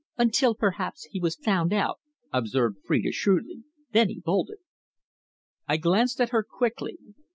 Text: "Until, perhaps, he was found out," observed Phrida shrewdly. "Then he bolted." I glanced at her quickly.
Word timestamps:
"Until, 0.17 0.55
perhaps, 0.55 1.03
he 1.11 1.19
was 1.19 1.35
found 1.35 1.71
out," 1.71 1.99
observed 2.33 2.79
Phrida 2.87 3.11
shrewdly. 3.11 3.65
"Then 3.91 4.09
he 4.09 4.19
bolted." 4.19 4.57
I 5.67 5.77
glanced 5.77 6.19
at 6.19 6.29
her 6.29 6.41
quickly. 6.41 6.97